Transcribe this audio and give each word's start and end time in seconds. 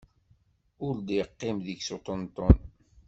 Ur 0.85 0.95
d-iqqim 1.05 1.57
deg-s 1.65 1.89
uṭenṭun. 1.95 2.57